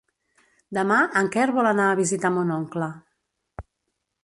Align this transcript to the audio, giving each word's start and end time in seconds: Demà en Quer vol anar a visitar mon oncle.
Demà 0.77 0.97
en 1.21 1.29
Quer 1.35 1.45
vol 1.59 1.69
anar 1.73 1.87
a 1.91 1.99
visitar 2.01 2.33
mon 2.39 2.57
oncle. 2.57 2.91